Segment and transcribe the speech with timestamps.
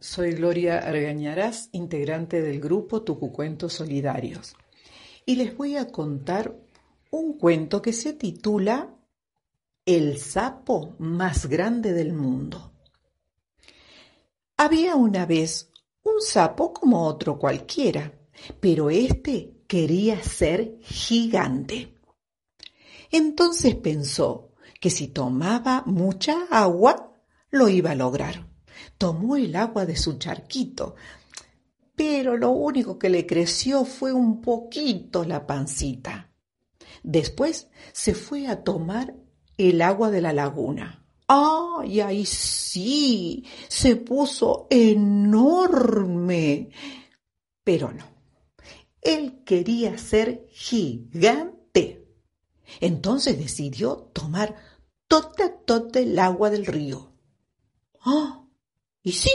[0.00, 4.56] soy Gloria Argañarás, integrante del grupo Tucucuentos Solidarios,
[5.26, 6.56] y les voy a contar
[7.10, 8.94] un cuento que se titula
[9.84, 12.72] El sapo más grande del mundo.
[14.56, 15.70] Había una vez
[16.02, 18.12] un sapo como otro cualquiera,
[18.58, 21.94] pero este quería ser gigante.
[23.10, 27.12] Entonces pensó que si tomaba mucha agua,
[27.50, 28.49] lo iba a lograr.
[28.98, 30.96] Tomó el agua de su charquito,
[31.96, 36.30] pero lo único que le creció fue un poquito la pancita.
[37.02, 39.14] Después se fue a tomar
[39.56, 41.04] el agua de la laguna.
[41.26, 43.44] ¡Ay, ahí sí!
[43.68, 46.70] Se puso enorme.
[47.62, 48.04] Pero no.
[49.00, 52.06] Él quería ser gigante.
[52.80, 54.56] Entonces decidió tomar
[55.06, 57.12] toda, toda el agua del río.
[58.04, 58.44] ¡Ah!
[59.02, 59.30] Y sí,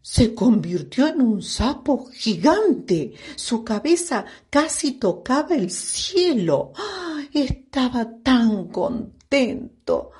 [0.00, 3.14] se convirtió en un sapo gigante.
[3.36, 6.72] Su cabeza casi tocaba el cielo.
[6.76, 7.22] ¡Ah!
[7.32, 10.10] Estaba tan contento.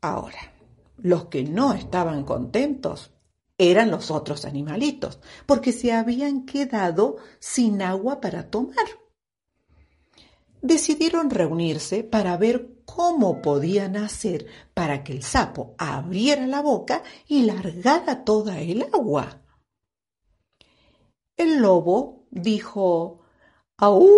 [0.00, 0.52] Ahora,
[0.98, 3.10] los que no estaban contentos
[3.58, 8.86] eran los otros animalitos, porque se habían quedado sin agua para tomar.
[10.64, 17.42] Decidieron reunirse para ver cómo podían hacer para que el sapo abriera la boca y
[17.42, 19.42] largara toda el agua.
[21.36, 23.20] El lobo dijo,
[23.76, 24.08] ¡Aú!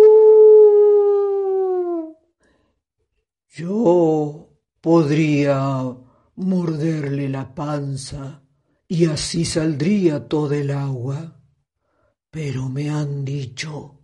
[3.49, 4.47] Yo
[4.79, 5.97] podría
[6.37, 8.41] morderle la panza
[8.87, 11.41] y así saldría todo el agua.
[12.29, 13.99] Pero me han dicho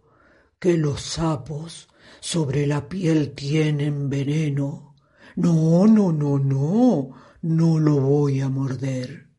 [0.59, 1.87] que los sapos
[2.19, 4.95] sobre la piel tienen veneno.
[5.35, 9.29] No, no, no, no, no lo voy a morder.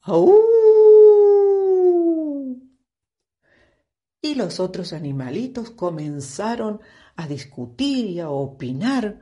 [0.00, 0.40] ¡Aú!
[4.22, 6.80] Y los otros animalitos comenzaron
[7.16, 9.20] a discutir y a opinar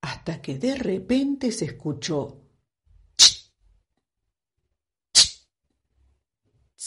[0.00, 2.46] hasta que de repente se escuchó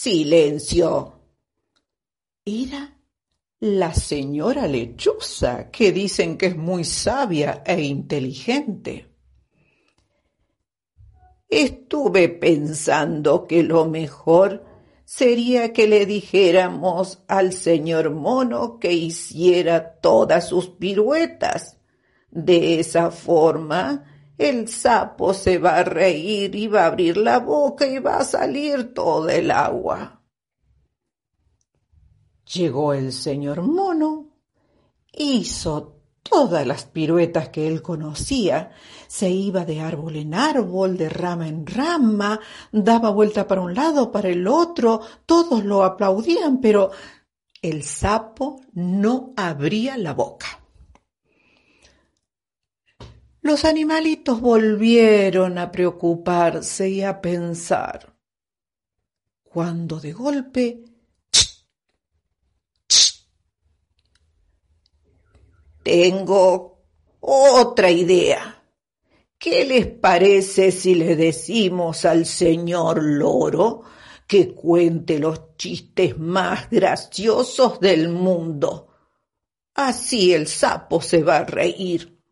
[0.02, 1.20] ¡Silencio!
[2.42, 2.99] Era
[3.60, 9.06] la señora lechuza, que dicen que es muy sabia e inteligente.
[11.46, 14.64] Estuve pensando que lo mejor
[15.04, 21.76] sería que le dijéramos al señor mono que hiciera todas sus piruetas.
[22.30, 24.04] De esa forma,
[24.38, 28.24] el sapo se va a reír y va a abrir la boca y va a
[28.24, 30.19] salir todo el agua.
[32.52, 34.26] Llegó el señor mono,
[35.12, 38.72] hizo todas las piruetas que él conocía,
[39.06, 42.40] se iba de árbol en árbol, de rama en rama,
[42.72, 46.90] daba vuelta para un lado, para el otro, todos lo aplaudían, pero
[47.62, 50.46] el sapo no abría la boca.
[53.42, 58.14] Los animalitos volvieron a preocuparse y a pensar,
[59.44, 60.89] cuando de golpe
[65.90, 66.84] Tengo
[67.18, 68.64] otra idea.
[69.36, 73.82] ¿Qué les parece si le decimos al señor loro
[74.24, 78.86] que cuente los chistes más graciosos del mundo?
[79.74, 82.22] Así el sapo se va a reír.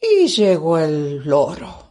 [0.00, 1.81] Y llegó el loro,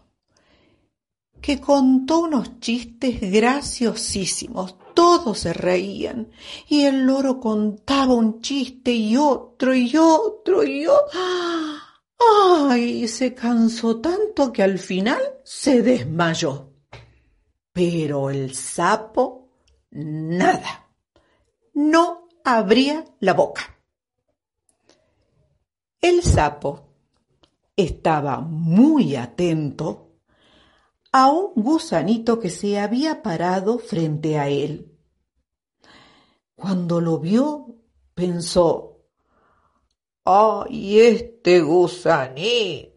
[1.42, 6.30] que contó unos chistes graciosísimos, todos se reían
[6.68, 11.20] y el loro contaba un chiste y otro y otro y otro.
[12.70, 13.08] ¡Ay!
[13.08, 16.70] Se cansó tanto que al final se desmayó.
[17.74, 19.50] Pero el sapo,
[19.90, 20.88] nada.
[21.74, 23.78] No abría la boca.
[26.00, 26.90] El sapo
[27.76, 30.11] estaba muy atento
[31.12, 34.98] a un gusanito que se había parado frente a él.
[36.56, 37.76] Cuando lo vio,
[38.14, 39.00] pensó,
[40.24, 42.92] ¡ay, este gusanito!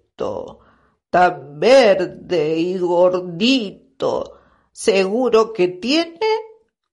[1.14, 4.40] tan verde y gordito,
[4.72, 6.18] seguro que tiene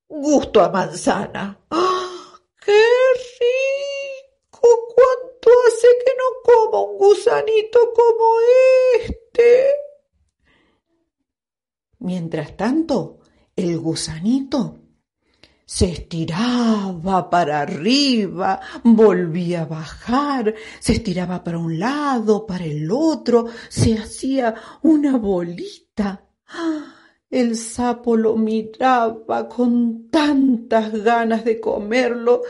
[0.07, 1.59] gusto a manzana.
[1.71, 2.83] ¡Ah, ¡Qué
[3.39, 4.59] rico!
[4.93, 8.80] ¿Cuánto hace que no como un gusanito como este?
[12.01, 13.19] Mientras tanto,
[13.55, 14.79] el gusanito
[15.63, 23.45] se estiraba para arriba, volvía a bajar, se estiraba para un lado, para el otro,
[23.69, 26.25] se hacía una bolita.
[27.29, 32.41] El sapo lo miraba con tantas ganas de comerlo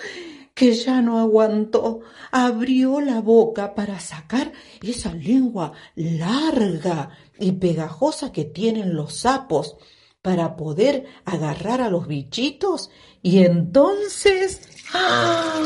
[0.62, 2.02] que ya no aguantó.
[2.32, 4.52] Abrió la boca para sacar
[4.84, 9.76] esa lengua larga y pegajosa que tienen los sapos
[10.22, 12.92] para poder agarrar a los bichitos
[13.24, 14.62] y entonces
[14.94, 15.60] ¡ah!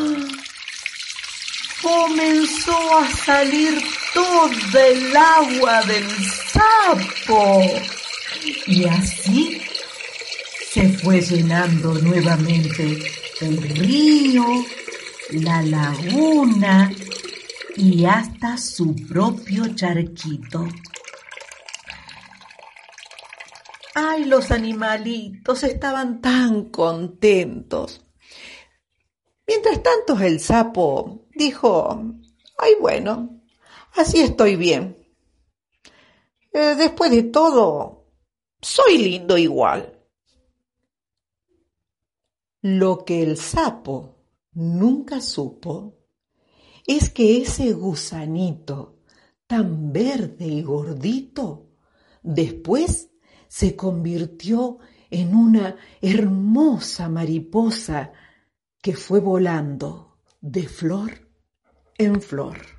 [1.84, 3.74] comenzó a salir
[4.14, 6.10] toda el agua del
[6.54, 7.62] sapo
[8.66, 9.62] y así
[10.72, 14.46] se fue llenando nuevamente el río,
[15.32, 16.92] la laguna
[17.76, 20.68] y hasta su propio charquito.
[23.96, 28.06] Ay, los animalitos estaban tan contentos.
[29.48, 32.04] Mientras tanto el sapo dijo,
[32.58, 33.42] ay bueno,
[33.94, 34.98] así estoy bien.
[36.54, 38.06] Eh, después de todo,
[38.62, 39.92] soy lindo igual.
[42.62, 44.15] Lo que el sapo
[44.56, 46.00] nunca supo
[46.88, 49.00] es que ese gusanito
[49.48, 51.70] tan verde y gordito
[52.24, 53.12] después
[53.48, 54.80] se convirtió
[55.10, 58.12] en una hermosa mariposa
[58.82, 61.30] que fue volando de flor
[61.98, 62.75] en flor.